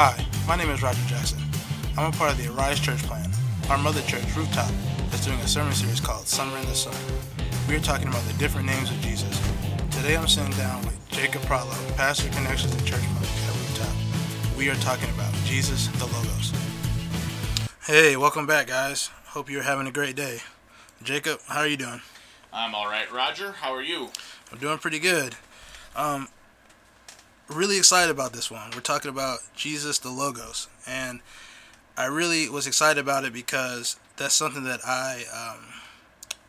[0.00, 1.40] Hi, my name is Roger Jackson.
[1.96, 3.28] I'm a part of the Arise Church Plan.
[3.68, 4.70] Our mother church, Rooftop,
[5.12, 6.94] is doing a sermon series called Summer in the Sun.
[7.68, 9.36] We are talking about the different names of Jesus.
[9.90, 14.56] Today I'm sitting down with Jacob Prahlow, Pastor Connections and Church Planting at Rooftop.
[14.56, 16.52] We are talking about Jesus, the Logos.
[17.84, 19.10] Hey, welcome back, guys.
[19.30, 20.38] Hope you're having a great day.
[21.02, 22.02] Jacob, how are you doing?
[22.52, 23.50] I'm all right, Roger.
[23.50, 24.10] How are you?
[24.52, 25.34] I'm doing pretty good.
[25.96, 26.28] Um,
[27.48, 28.70] really excited about this one.
[28.74, 31.20] We're talking about Jesus, the Logos, and
[31.96, 35.64] I really was excited about it because that's something that I um,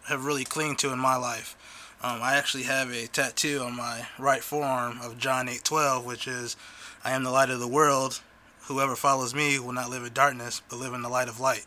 [0.07, 1.55] have really clinged to in my life.
[2.03, 6.55] Um, I actually have a tattoo on my right forearm of John 8:12, which is,
[7.03, 8.21] "I am the light of the world.
[8.67, 11.65] Whoever follows me will not live in darkness, but live in the light of light."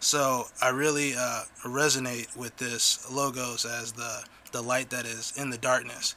[0.00, 5.50] So I really uh, resonate with this logos as the the light that is in
[5.50, 6.14] the darkness.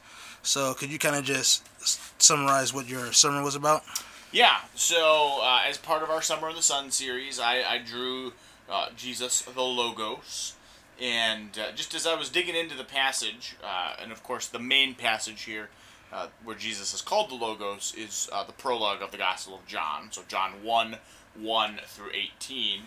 [0.48, 1.62] So could you kind of just
[2.22, 3.82] summarize what your summer was about?
[4.32, 4.56] Yeah.
[4.74, 8.32] So uh, as part of our Summer in the Sun series, I, I drew
[8.68, 10.54] uh, Jesus, the Logos.
[10.98, 14.58] And uh, just as I was digging into the passage, uh, and of course the
[14.58, 15.68] main passage here,
[16.12, 19.66] uh, where Jesus is called the Logos, is uh, the prologue of the Gospel of
[19.66, 20.08] John.
[20.10, 20.96] So John 1
[21.38, 22.10] 1 through
[22.40, 22.84] 18.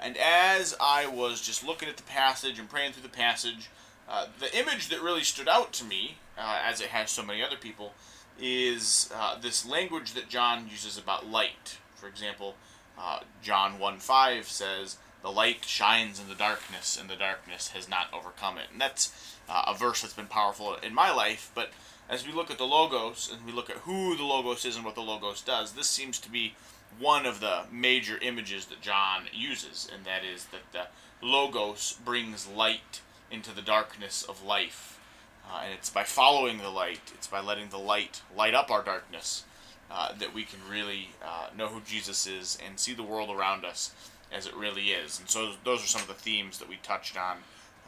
[0.00, 3.68] And as I was just looking at the passage and praying through the passage,
[4.08, 7.42] uh, the image that really stood out to me, uh, as it has so many
[7.42, 7.92] other people,
[8.40, 11.78] is uh, this language that John uses about light.
[11.94, 12.54] For example,
[12.98, 17.88] uh, John 1 5 says, The light shines in the darkness, and the darkness has
[17.88, 18.66] not overcome it.
[18.72, 21.70] And that's uh, a verse that's been powerful in my life, but
[22.08, 24.84] as we look at the Logos and we look at who the Logos is and
[24.84, 26.54] what the Logos does, this seems to be
[26.98, 32.46] one of the major images that John uses, and that is that the Logos brings
[32.46, 34.98] light into the darkness of life.
[35.50, 38.82] Uh, and it's by following the light, it's by letting the light light up our
[38.82, 39.44] darkness,
[39.90, 43.64] uh, that we can really uh, know who Jesus is and see the world around
[43.64, 43.92] us
[44.30, 45.18] as it really is.
[45.18, 47.38] And so those are some of the themes that we touched on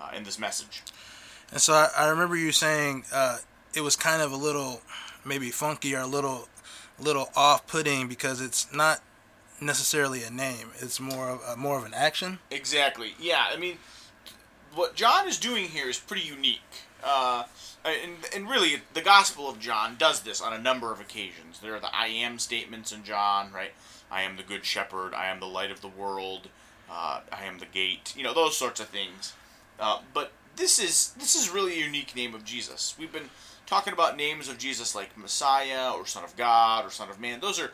[0.01, 0.83] uh, in this message.
[1.53, 3.39] And so I, I remember you saying uh,
[3.75, 4.81] it was kind of a little
[5.25, 6.49] maybe funky or a little
[6.99, 9.01] little off-putting because it's not
[9.61, 10.69] necessarily a name.
[10.79, 12.39] It's more of a, more of an action.
[12.51, 13.15] Exactly.
[13.19, 13.47] Yeah.
[13.53, 13.77] I mean,
[14.75, 16.61] what John is doing here is pretty unique.
[17.03, 17.45] Uh,
[17.85, 21.61] and, and really, the Gospel of John does this on a number of occasions.
[21.61, 23.73] There are the I am statements in John, right?
[24.11, 25.15] I am the good shepherd.
[25.15, 26.49] I am the light of the world.
[26.91, 28.13] Uh, I am the gate.
[28.17, 29.33] You know those sorts of things.
[29.79, 32.95] Uh, but this is this is really a unique name of Jesus.
[32.99, 33.31] We've been
[33.67, 37.41] talking about names of Jesus like Messiah or Son of God or Son of Man.
[37.41, 37.71] Those are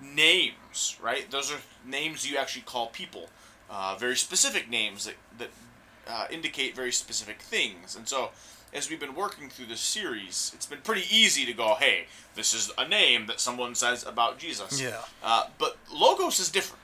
[0.00, 1.30] names, right?
[1.30, 3.28] Those are names you actually call people.
[3.68, 5.50] Uh, very specific names that, that
[6.08, 7.96] uh, indicate very specific things.
[7.96, 8.30] And so,
[8.72, 12.52] as we've been working through this series, it's been pretty easy to go, hey, this
[12.52, 14.80] is a name that someone says about Jesus.
[14.80, 15.00] Yeah.
[15.22, 16.82] Uh, but Logos is different.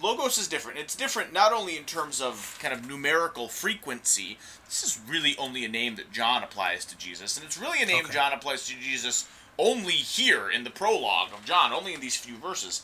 [0.00, 0.78] Logos is different.
[0.78, 4.38] It's different not only in terms of kind of numerical frequency.
[4.66, 7.86] This is really only a name that John applies to Jesus, and it's really a
[7.86, 8.14] name Okay.
[8.14, 9.28] John applies to Jesus
[9.58, 12.82] only here in the prologue of John, only in these few verses.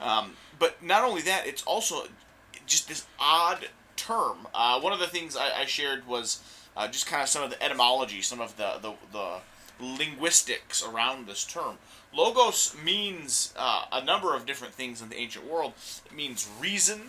[0.00, 2.06] Um, but not only that, it's also
[2.66, 4.48] just this odd term.
[4.54, 6.40] Uh, one of the things I, I shared was
[6.76, 9.38] uh, just kind of some of the etymology, some of the, the, the
[9.80, 11.78] linguistics around this term.
[12.14, 15.72] Logos means uh, a number of different things in the ancient world.
[16.06, 17.00] It means reason,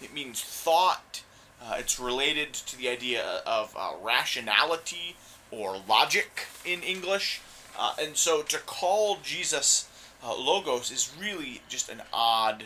[0.00, 1.22] it means thought,
[1.62, 5.16] uh, it's related to the idea of uh, rationality
[5.50, 7.40] or logic in English.
[7.78, 9.88] Uh, and so to call Jesus
[10.22, 12.64] uh, Logos is really just an odd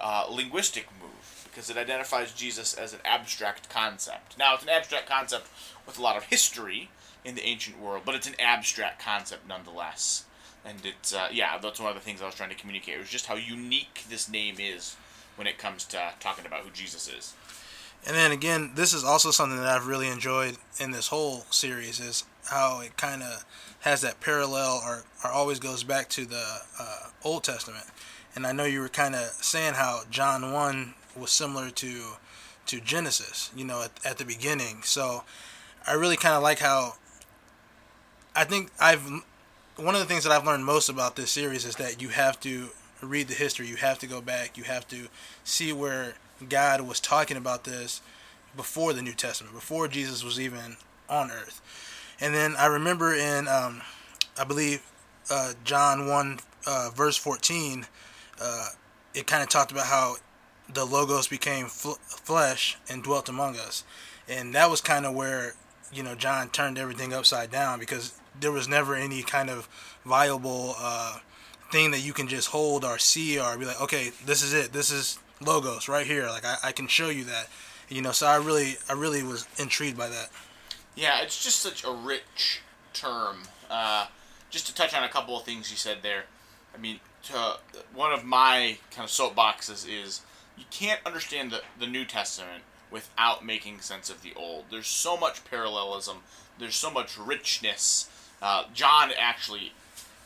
[0.00, 4.38] uh, linguistic move because it identifies Jesus as an abstract concept.
[4.38, 5.48] Now, it's an abstract concept
[5.88, 6.88] with a lot of history
[7.24, 10.24] in the ancient world, but it's an abstract concept nonetheless.
[10.64, 12.94] And it's, uh, yeah, that's one of the things I was trying to communicate.
[12.94, 14.94] It was just how unique this name is
[15.34, 17.34] when it comes to talking about who Jesus is.
[18.06, 21.98] And then again, this is also something that I've really enjoyed in this whole series
[21.98, 23.44] is how it kind of
[23.80, 27.86] has that parallel or, or always goes back to the uh, Old Testament.
[28.36, 32.16] And I know you were kind of saying how John 1 was similar to
[32.66, 34.82] to Genesis, you know, at, at the beginning.
[34.82, 35.24] So
[35.86, 36.94] I really kind of like how
[38.36, 39.02] I think I've
[39.76, 42.38] one of the things that I've learned most about this series is that you have
[42.40, 42.68] to
[43.00, 45.08] read the history, you have to go back, you have to
[45.44, 46.14] see where
[46.48, 48.00] God was talking about this
[48.56, 50.76] before the New Testament, before Jesus was even
[51.08, 51.60] on earth.
[52.20, 53.82] And then I remember in, um,
[54.38, 54.84] I believe,
[55.30, 57.86] uh, John 1, uh, verse 14,
[58.40, 58.68] uh,
[59.14, 60.16] it kind of talked about how
[60.72, 63.84] the Logos became fl- flesh and dwelt among us.
[64.28, 65.54] And that was kind of where,
[65.92, 69.68] you know, John turned everything upside down because there was never any kind of
[70.04, 71.18] viable uh,
[71.70, 74.72] thing that you can just hold or see or be like, okay, this is it.
[74.72, 76.26] This is logos right here.
[76.26, 77.48] Like I, I can show you that.
[77.88, 80.28] You know, so I really I really was intrigued by that.
[80.94, 82.60] Yeah, it's just such a rich
[82.92, 83.44] term.
[83.70, 84.06] Uh,
[84.50, 86.24] just to touch on a couple of things you said there.
[86.74, 87.56] I mean, to,
[87.94, 90.22] one of my kind of soapboxes is
[90.58, 94.64] you can't understand the, the New Testament without making sense of the Old.
[94.70, 96.18] There's so much parallelism.
[96.58, 98.08] There's so much richness.
[98.40, 99.72] Uh, John actually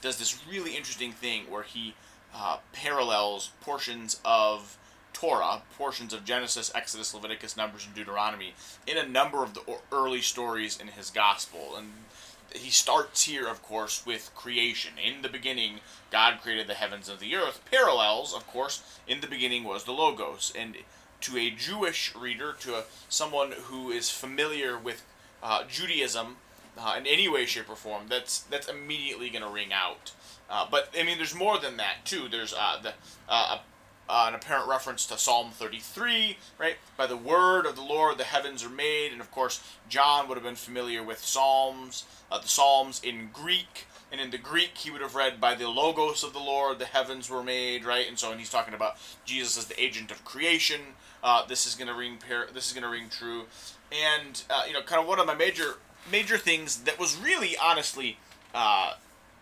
[0.01, 1.95] does this really interesting thing where he
[2.35, 4.77] uh, parallels portions of
[5.13, 8.55] Torah, portions of Genesis, Exodus, Leviticus, Numbers, and Deuteronomy
[8.87, 9.61] in a number of the
[9.93, 11.75] early stories in his gospel.
[11.77, 11.93] And
[12.55, 14.93] he starts here, of course, with creation.
[15.03, 17.61] In the beginning, God created the heavens and the earth.
[17.71, 20.53] Parallels, of course, in the beginning was the Logos.
[20.57, 20.77] And
[21.23, 25.05] to a Jewish reader, to a, someone who is familiar with
[25.43, 26.37] uh, Judaism
[26.79, 30.13] uh, in any way, shape, or form, that's that's immediately going to ring out.
[30.49, 32.29] Uh, but I mean, there's more than that too.
[32.31, 32.95] There's uh, the
[33.29, 33.59] uh,
[34.13, 36.77] uh, an apparent reference to Psalm 33, right?
[36.99, 40.35] By the word of the Lord, the heavens are made, and of course, John would
[40.35, 44.91] have been familiar with Psalms, uh, the Psalms in Greek, and in the Greek, he
[44.91, 48.07] would have read by the logos of the Lord, the heavens were made, right?
[48.07, 50.81] And so, and he's talking about Jesus as the agent of creation.
[51.25, 52.19] Uh, this is gonna ring.
[52.19, 53.45] Par- this is gonna ring true,
[53.91, 55.77] and uh, you know, kind of one of my major
[56.11, 58.19] major things that was really honestly
[58.55, 58.97] uh,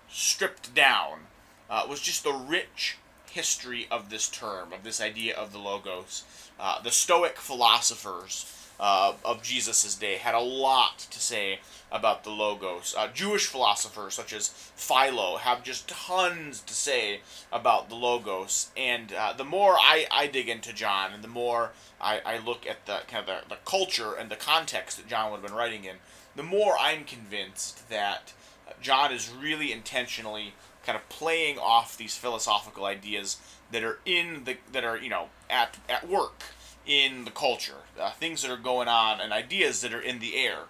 [0.09, 1.23] stripped down
[1.69, 2.99] uh, was just the rich
[3.31, 6.25] history of this term, of this idea of the logos.
[6.59, 11.61] Uh, the Stoic philosophers uh, of Jesus' day had a lot to say
[11.93, 12.95] about the logos.
[12.97, 17.21] Uh, Jewish philosophers such as Philo have just tons to say
[17.53, 18.71] about the logos.
[18.77, 22.67] And uh, the more I, I dig into John, and the more I, I look
[22.67, 25.57] at the kind of the, the culture and the context that John would have been
[25.57, 25.97] writing in,
[26.35, 28.33] the more I'm convinced that
[28.81, 30.55] John is really intentionally
[30.91, 33.37] kind of playing off these philosophical ideas
[33.71, 36.43] that are in the that are you know at at work
[36.85, 40.35] in the culture, uh, things that are going on, and ideas that are in the
[40.35, 40.63] air.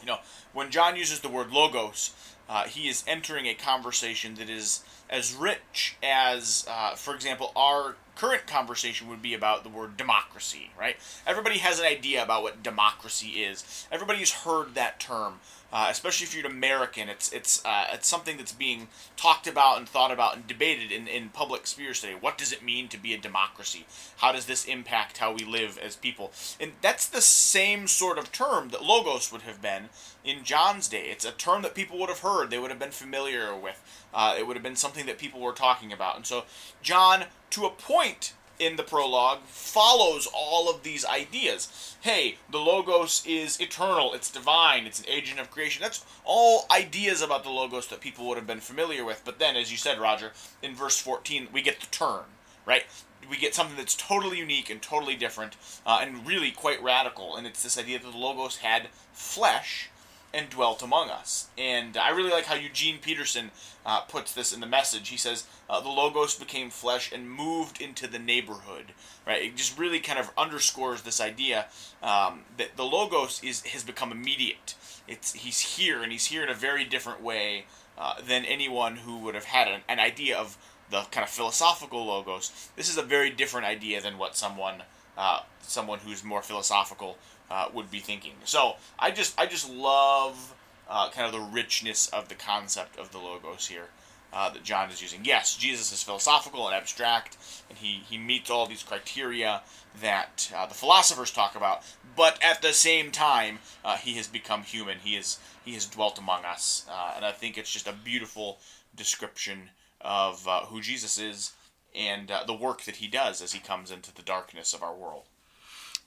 [0.00, 0.18] You know,
[0.54, 2.14] when John uses the word logos,
[2.48, 7.96] uh, he is entering a conversation that is as rich as, uh, for example, our
[8.16, 10.96] current conversation would be about the word democracy, right?
[11.26, 13.86] Everybody has an idea about what democracy is.
[13.90, 15.40] Everybody's heard that term.
[15.72, 18.86] Uh, especially if you're an American, it's it's uh, it's something that's being
[19.16, 22.14] talked about and thought about and debated in, in public spheres today.
[22.14, 23.84] What does it mean to be a democracy?
[24.18, 26.30] How does this impact how we live as people?
[26.60, 29.88] And that's the same sort of term that logos would have been
[30.24, 31.06] in John's day.
[31.10, 33.80] It's a term that people would have heard, they would have been familiar with.
[34.12, 36.16] Uh, it would have been something that people were talking about.
[36.16, 36.44] And so
[36.82, 41.96] John, to a point, in the prologue follows all of these ideas.
[42.00, 45.82] Hey, the Logos is eternal, it's divine, it's an agent of creation.
[45.82, 49.22] That's all ideas about the Logos that people would have been familiar with.
[49.24, 50.32] But then, as you said, Roger,
[50.62, 52.24] in verse 14, we get the turn,
[52.64, 52.84] right?
[53.28, 55.56] We get something that's totally unique and totally different
[55.86, 57.36] uh, and really quite radical.
[57.36, 59.88] And it's this idea that the Logos had flesh
[60.34, 61.48] and dwelt among us.
[61.56, 63.52] And I really like how Eugene Peterson
[63.86, 65.08] uh, puts this in the message.
[65.08, 68.86] He says, uh, The Logos became flesh and moved into the neighborhood.
[69.26, 69.42] Right?
[69.42, 71.66] It just really kind of underscores this idea
[72.02, 74.74] um, that the Logos is has become immediate.
[75.06, 79.18] It's He's here, and he's here in a very different way uh, than anyone who
[79.18, 80.58] would have had an, an idea of
[80.90, 82.70] the kind of philosophical Logos.
[82.76, 84.82] This is a very different idea than what someone.
[85.16, 87.16] Uh, someone who's more philosophical
[87.50, 88.32] uh, would be thinking.
[88.44, 90.54] So I just I just love
[90.88, 93.88] uh, kind of the richness of the concept of the logos here
[94.32, 95.20] uh, that John is using.
[95.24, 97.36] Yes, Jesus is philosophical and abstract,
[97.68, 99.62] and he he meets all these criteria
[100.00, 101.82] that uh, the philosophers talk about.
[102.16, 103.58] But at the same time,
[104.00, 104.98] he has become human.
[104.98, 108.58] He is he has dwelt among us, and I think it's just a beautiful
[108.96, 111.52] description of who Jesus is
[111.94, 115.24] and the work that he does as he comes into the darkness of our world.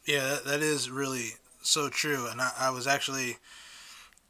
[0.06, 2.28] Yeah, that, is really so true.
[2.28, 3.38] And I, I was actually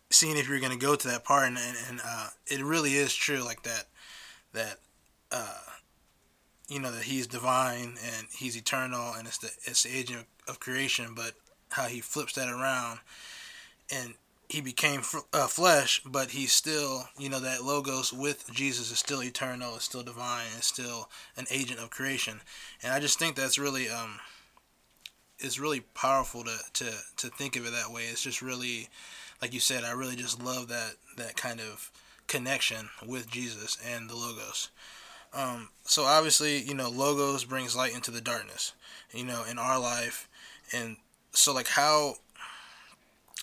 [0.09, 3.13] seeing if you're going to go to that part, and, and, uh, it really is
[3.13, 3.85] true, like that,
[4.53, 4.77] that,
[5.31, 5.59] uh,
[6.67, 10.59] you know, that he's divine and he's eternal, and it's the it's the agent of
[10.59, 11.13] creation.
[11.15, 11.33] But
[11.69, 12.99] how he flips that around,
[13.89, 14.15] and
[14.49, 15.01] he became
[15.33, 19.83] uh, flesh, but he's still, you know, that logos with Jesus is still eternal, is
[19.83, 22.41] still divine, is still an agent of creation,
[22.81, 24.19] and I just think that's really um
[25.39, 28.03] it's really powerful to, to, to think of it that way.
[28.03, 28.89] It's just really,
[29.41, 31.91] like you said, I really just love that, that kind of
[32.27, 34.69] connection with Jesus and the logos.
[35.33, 38.73] Um, so obviously, you know, logos brings light into the darkness,
[39.13, 40.27] you know, in our life.
[40.73, 40.97] And
[41.31, 42.15] so like how,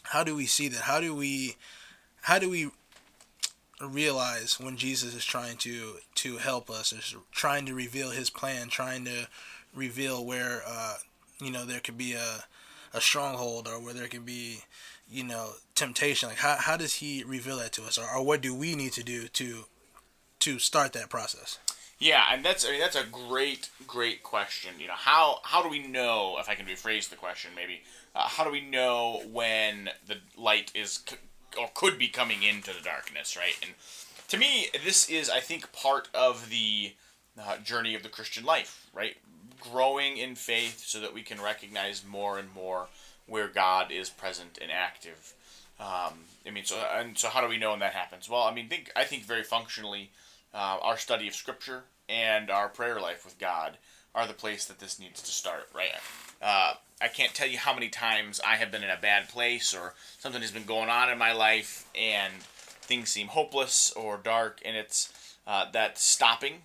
[0.05, 0.83] how do we see that?
[0.83, 1.57] How do we,
[2.23, 2.71] how do we
[3.81, 8.69] realize when Jesus is trying to to help us, is trying to reveal His plan,
[8.69, 9.29] trying to
[9.75, 10.97] reveal where uh,
[11.41, 12.45] you know there could be a
[12.93, 14.61] a stronghold or where there could be
[15.11, 16.29] you know temptation.
[16.29, 18.93] Like how how does He reveal that to us, or, or what do we need
[18.93, 19.65] to do to
[20.41, 21.59] to start that process?
[21.99, 24.75] Yeah, and that's I mean that's a great great question.
[24.79, 27.83] You know how how do we know if I can rephrase the question maybe
[28.15, 31.17] uh, how do we know when the light is c-
[31.59, 33.57] or could be coming into the darkness, right?
[33.63, 33.73] And
[34.29, 36.93] to me, this is I think part of the
[37.41, 39.17] uh, journey of the Christian life, right?
[39.61, 42.87] Growing in faith so that we can recognize more and more
[43.27, 45.35] where God is present and active.
[45.81, 48.29] Um, I mean, so and so, how do we know when that happens?
[48.29, 50.11] Well, I mean, think I think very functionally
[50.53, 53.79] uh, our study of Scripture and our prayer life with God
[54.15, 55.91] are the place that this needs to start, right?
[56.41, 59.75] Uh, I can't tell you how many times I have been in a bad place
[59.75, 62.33] or something has been going on in my life and
[62.85, 65.13] things seem hopeless or dark, and it's
[65.47, 66.63] uh, that stopping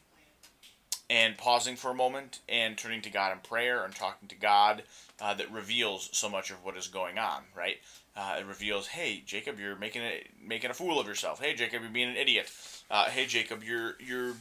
[1.10, 4.84] and pausing for a moment and turning to God in prayer and talking to God
[5.20, 7.78] uh, that reveals so much of what is going on, right?
[8.16, 11.42] Uh, it reveals, hey, Jacob, you're making a making a fool of yourself.
[11.42, 12.52] Hey, Jacob, you're being an idiot.
[12.92, 14.34] Uh, hey, Jacob, you're you're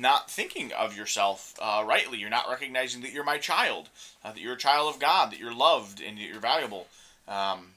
[0.00, 2.18] not thinking of yourself uh, rightly.
[2.18, 3.88] You're not recognizing that you're my child,
[4.24, 6.86] uh, that you're a child of God, that you're loved and that you're valuable.
[7.28, 7.72] Um,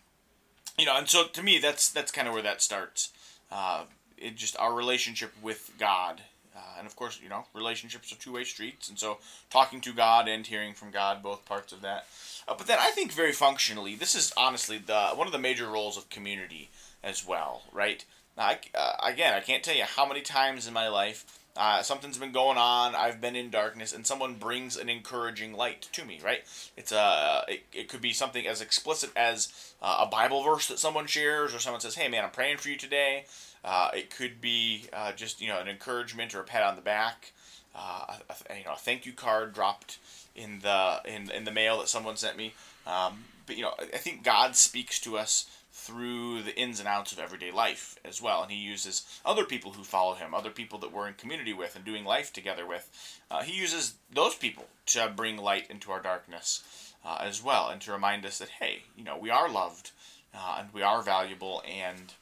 [0.77, 3.11] you know, and so to me, that's that's kind of where that starts.
[3.51, 3.83] Uh,
[4.17, 6.21] it just our relationship with God,
[6.55, 9.17] uh, and of course, you know, relationships are two way streets, and so
[9.49, 12.07] talking to God and hearing from God, both parts of that.
[12.47, 15.67] Uh, but then I think very functionally, this is honestly the one of the major
[15.67, 16.69] roles of community
[17.03, 18.03] as well, right?
[18.35, 22.17] I, uh, again, I can't tell you how many times in my life uh, something's
[22.17, 22.95] been going on.
[22.95, 26.19] I've been in darkness, and someone brings an encouraging light to me.
[26.23, 26.43] Right?
[26.75, 26.99] It's a.
[26.99, 31.05] Uh, it, it could be something as explicit as uh, a Bible verse that someone
[31.05, 33.25] shares, or someone says, "Hey, man, I'm praying for you today."
[33.63, 36.81] Uh, it could be uh, just you know an encouragement or a pat on the
[36.81, 37.31] back.
[37.75, 38.19] A,
[38.55, 39.97] you know, a thank you card dropped
[40.35, 42.53] in the in in the mail that someone sent me.
[42.85, 47.11] Um, but you know, I think God speaks to us through the ins and outs
[47.11, 48.43] of everyday life as well.
[48.43, 51.75] And he uses other people who follow him, other people that we're in community with
[51.75, 53.19] and doing life together with.
[53.31, 57.81] Uh, he uses those people to bring light into our darkness uh, as well and
[57.81, 59.91] to remind us that, hey, you know, we are loved
[60.35, 62.13] uh, and we are valuable and,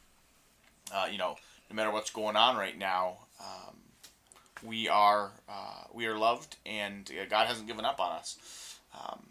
[0.94, 1.36] uh, you know,
[1.70, 3.76] no matter what's going on right now, um,
[4.64, 8.78] we are uh, we are loved and God hasn't given up on us.
[8.94, 9.24] Um,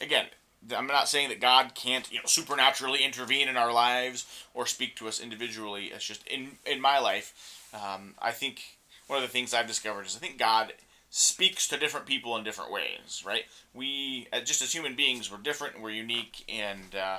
[0.00, 0.26] again,
[0.76, 4.96] I'm not saying that God can't, you know, supernaturally intervene in our lives or speak
[4.96, 5.86] to us individually.
[5.86, 8.62] It's just in in my life, um, I think
[9.06, 10.72] one of the things I've discovered is I think God
[11.10, 13.22] speaks to different people in different ways.
[13.26, 13.44] Right?
[13.74, 17.18] We uh, just as human beings, we're different, we're unique, and uh,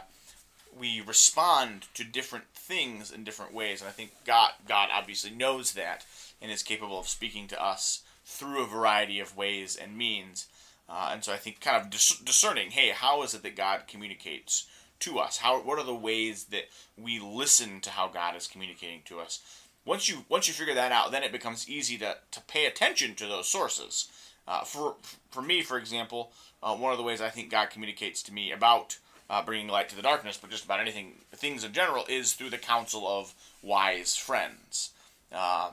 [0.80, 3.82] we respond to different things in different ways.
[3.82, 6.06] And I think God God obviously knows that
[6.42, 10.48] and is capable of speaking to us through a variety of ways and means.
[10.90, 13.88] Uh, and so I think kind of dis- discerning, hey, how is it that God
[13.88, 14.68] communicates
[15.00, 15.38] to us?
[15.38, 19.42] How what are the ways that we listen to how God is communicating to us?
[19.86, 23.16] Once you once you figure that out, then it becomes easy to, to pay attention
[23.16, 24.10] to those sources.
[24.48, 24.96] Uh, for
[25.32, 28.52] for me, for example, uh, one of the ways I think God communicates to me
[28.52, 28.98] about
[29.30, 32.50] uh, bringing light to the darkness, but just about anything, things in general, is through
[32.50, 34.92] the counsel of wise friends.
[35.32, 35.72] Um,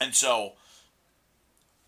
[0.00, 0.52] and so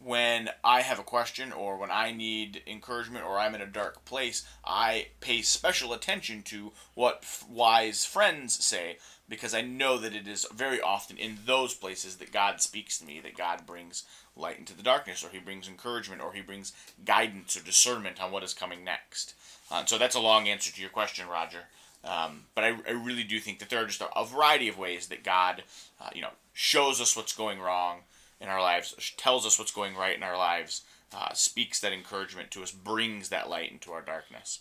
[0.03, 4.05] when I have a question or when I need encouragement or I'm in a dark
[4.05, 8.97] place, I pay special attention to what wise friends say
[9.29, 13.07] because I know that it is very often in those places that God speaks to
[13.07, 14.05] me, that God brings
[14.37, 16.73] light into the darkness, or He brings encouragement, or He brings
[17.05, 19.35] guidance or discernment on what is coming next.
[19.71, 21.61] Uh, so that's a long answer to your question, Roger.
[22.03, 24.79] Um, but I, I, really do think that there are just a, a variety of
[24.79, 25.63] ways that God,
[26.01, 27.99] uh, you know, shows us what's going wrong,
[28.41, 30.83] in our lives, tells us what's going right in our lives,
[31.15, 34.61] uh, speaks that encouragement to us, brings that light into our darkness.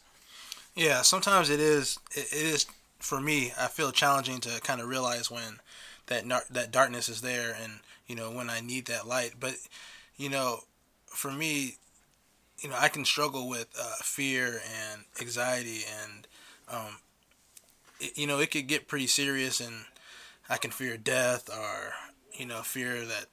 [0.75, 1.99] Yeah, sometimes it is.
[2.11, 2.65] It, is
[2.99, 3.53] for me.
[3.59, 5.59] I feel challenging to kind of realize when
[6.07, 9.33] that that darkness is there, and you know when I need that light.
[9.39, 9.55] But
[10.17, 10.61] you know,
[11.07, 11.77] for me,
[12.59, 14.61] you know, I can struggle with uh, fear
[14.93, 16.27] and anxiety, and
[16.69, 16.97] um,
[17.99, 19.85] it, you know, it could get pretty serious, and
[20.49, 21.93] I can fear death or
[22.33, 23.25] you know fear that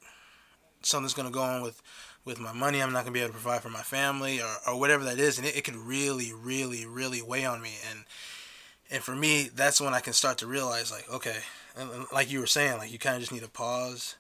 [0.87, 1.83] something's going to go on with
[2.25, 4.57] with my money I'm not going to be able to provide for my family or,
[4.67, 7.75] or whatever that is and it, it could really really really weigh on me.
[7.91, 8.05] And
[8.91, 11.39] and for me that's when I can start to realize like okay
[11.77, 14.17] and like you were saying like you kind of just need to pause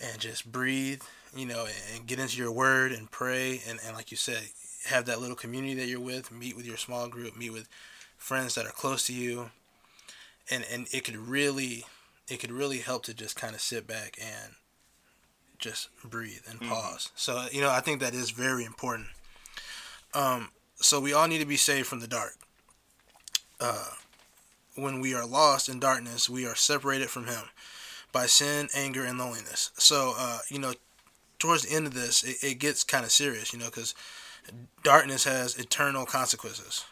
[0.00, 1.02] and just breathe
[1.34, 4.42] you know and get into your word and pray and, and like you said
[4.86, 7.68] have that little community that you're with meet with your small group meet with
[8.24, 9.50] friends that are close to you.
[10.50, 11.84] And and it could really
[12.28, 14.54] it could really help to just kind of sit back and
[15.64, 16.70] just breathe and mm-hmm.
[16.70, 17.10] pause.
[17.16, 19.08] So you know, I think that is very important.
[20.12, 22.36] Um, so we all need to be saved from the dark.
[23.60, 23.88] Uh,
[24.76, 27.44] when we are lost in darkness, we are separated from Him
[28.12, 29.70] by sin, anger, and loneliness.
[29.76, 30.74] So uh, you know,
[31.38, 33.52] towards the end of this, it, it gets kind of serious.
[33.52, 33.94] You know, because
[34.82, 36.84] darkness has eternal consequences.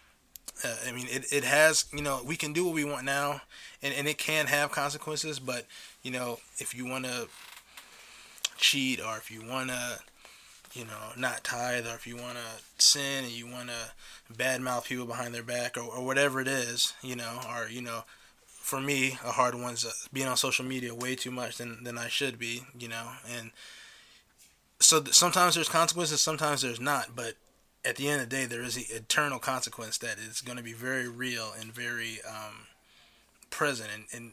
[0.64, 3.40] Uh, I mean, it, it has, you know, we can do what we want now,
[3.82, 5.66] and, and it can have consequences, but,
[6.02, 7.26] you know, if you want to
[8.62, 9.98] cheat or if you want to,
[10.72, 14.86] you know, not tithe or if you want to sin and you want to badmouth
[14.86, 18.04] people behind their back or, or whatever it is, you know, or, you know,
[18.46, 21.98] for me, a hard one's uh, being on social media way too much than, than
[21.98, 23.50] I should be, you know, and
[24.78, 27.34] so sometimes there's consequences, sometimes there's not, but
[27.84, 30.64] at the end of the day, there is an eternal consequence that is going to
[30.64, 32.66] be very real and very um,
[33.50, 34.32] present, and, and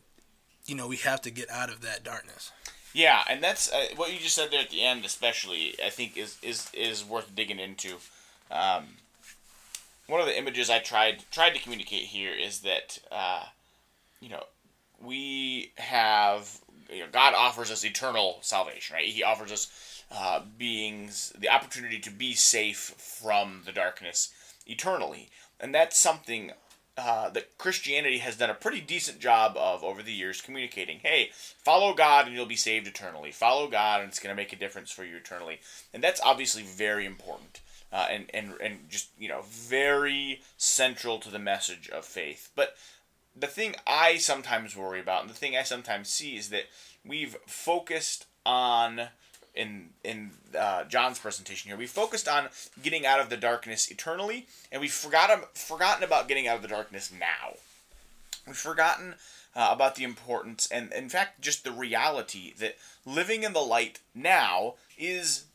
[0.66, 2.52] you know we have to get out of that darkness.
[2.94, 5.76] Yeah, and that's uh, what you just said there at the end, especially.
[5.84, 7.98] I think is is is worth digging into.
[8.52, 8.98] Um,
[10.08, 13.44] one of the images I tried tried to communicate here is that uh,
[14.20, 14.44] you know
[15.02, 16.60] we have
[16.92, 19.06] you know, God offers us eternal salvation, right?
[19.06, 24.34] He offers us uh, beings the opportunity to be safe from the darkness
[24.66, 25.30] eternally.
[25.60, 26.52] And that's something
[27.00, 31.00] uh, that Christianity has done a pretty decent job of over the years communicating.
[31.00, 33.32] Hey, follow God and you'll be saved eternally.
[33.32, 35.60] Follow God and it's going to make a difference for you eternally.
[35.94, 37.62] And that's obviously very important.
[37.92, 42.52] Uh, and, and, and just, you know, very central to the message of faith.
[42.56, 42.76] But
[43.36, 46.66] the thing I sometimes worry about and the thing I sometimes see is that
[47.06, 49.08] we've focused on
[49.60, 51.78] in in uh, John's presentation here.
[51.78, 52.50] We focused on
[52.82, 56.68] getting out of the darkness eternally, and we've forgotten forgotten about getting out of the
[56.68, 57.58] darkness now.
[58.48, 59.16] We've forgotten
[59.56, 64.00] uh, about the importance and, in fact, just the reality that living in the light
[64.16, 65.46] now is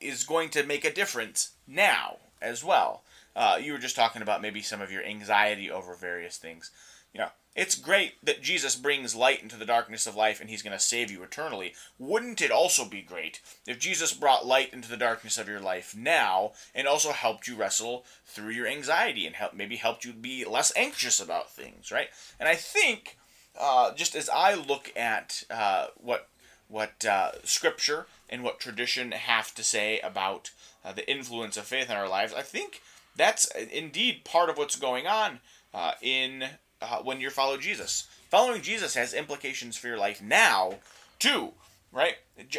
[0.00, 3.02] is going to make a difference now as well.
[3.34, 6.70] Uh, you were just talking about maybe some of your anxiety over various things.
[7.18, 10.76] Know, it's great that Jesus brings light into the darkness of life and he's going
[10.76, 11.74] to save you eternally.
[11.98, 15.96] Wouldn't it also be great if Jesus brought light into the darkness of your life
[15.96, 20.44] now and also helped you wrestle through your anxiety and help, maybe helped you be
[20.44, 22.08] less anxious about things, right?
[22.38, 23.18] And I think,
[23.58, 26.28] uh, just as I look at uh, what
[26.68, 30.50] what uh, Scripture and what tradition have to say about
[30.84, 32.82] uh, the influence of faith in our lives, I think
[33.16, 35.40] that's indeed part of what's going on
[35.74, 36.44] uh, in
[36.80, 38.06] uh, when you follow Jesus.
[38.30, 40.74] Following Jesus has implications for your life now,
[41.18, 41.52] too,
[41.92, 42.16] right?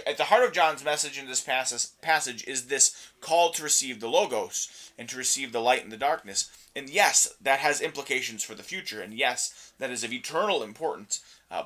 [0.07, 4.09] At the heart of John's message in this passage is this call to receive the
[4.09, 6.49] Logos and to receive the light in the darkness.
[6.75, 11.21] And yes, that has implications for the future, and yes, that is of eternal importance.
[11.49, 11.63] Uh,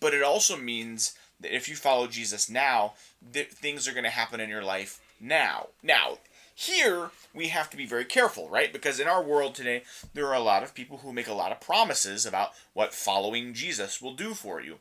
[0.00, 2.94] but it also means that if you follow Jesus now,
[3.32, 5.68] th- things are going to happen in your life now.
[5.82, 6.18] Now,
[6.54, 8.72] here, we have to be very careful, right?
[8.72, 9.82] Because in our world today,
[10.14, 13.54] there are a lot of people who make a lot of promises about what following
[13.54, 14.76] Jesus will do for you.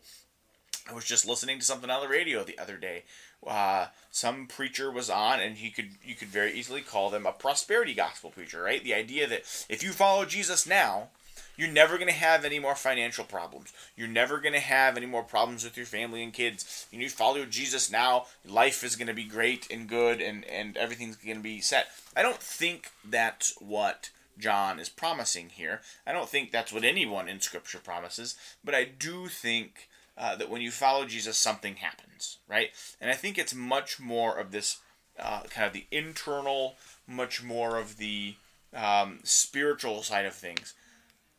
[0.89, 3.03] I was just listening to something on the radio the other day.
[3.45, 7.31] Uh, some preacher was on, and he could you could very easily call them a
[7.31, 8.83] prosperity gospel preacher, right?
[8.83, 11.09] The idea that if you follow Jesus now,
[11.55, 13.73] you're never going to have any more financial problems.
[13.95, 16.87] You're never going to have any more problems with your family and kids.
[16.91, 21.17] You, follow Jesus now, life is going to be great and good and, and everything's
[21.17, 21.87] going to be set.
[22.15, 25.81] I don't think that's what John is promising here.
[26.05, 30.49] I don't think that's what anyone in Scripture promises, but I do think uh, that
[30.49, 32.69] when you follow Jesus, something happens, right?
[32.99, 34.77] And I think it's much more of this
[35.19, 36.75] uh, kind of the internal,
[37.07, 38.35] much more of the
[38.73, 40.73] um, spiritual side of things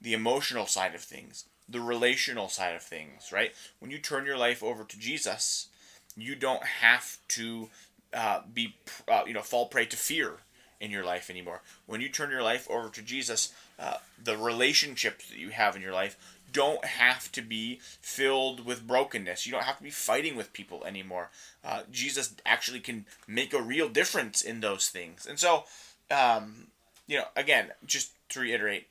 [0.02, 3.52] the emotional side of things, the relational side of things, right?
[3.78, 5.68] When you turn your life over to Jesus,
[6.16, 7.68] you don't have to
[8.12, 8.76] uh, be,
[9.08, 10.38] uh, you know, fall prey to fear
[10.80, 11.62] in your life anymore.
[11.86, 15.82] When you turn your life over to Jesus, uh, the relationships that you have in
[15.82, 16.16] your life
[16.52, 19.46] don't have to be filled with brokenness.
[19.46, 21.30] You don't have to be fighting with people anymore.
[21.64, 25.24] Uh, Jesus actually can make a real difference in those things.
[25.24, 25.64] And so,
[26.10, 26.66] um,
[27.06, 28.88] you know, again, just to reiterate,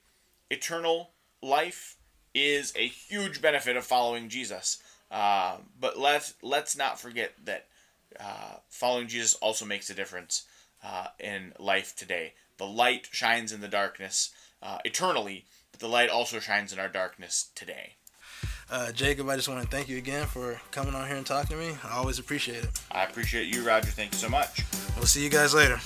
[0.52, 1.12] eternal
[1.42, 1.98] life
[2.36, 4.78] is a huge benefit of following Jesus.
[5.10, 7.68] Uh, but let's let's not forget that
[8.20, 10.46] uh, following Jesus also makes a difference
[10.84, 12.34] uh, in life today.
[12.58, 16.90] The light shines in the darkness uh, eternally, but the light also shines in our
[16.90, 17.96] darkness today.
[18.70, 21.58] Uh, Jacob, I just want to thank you again for coming on here and talking
[21.58, 21.76] to me.
[21.84, 22.70] I always appreciate it.
[22.90, 23.90] I appreciate you, Roger.
[23.90, 24.64] Thank you so much.
[24.96, 25.80] We'll see you guys later.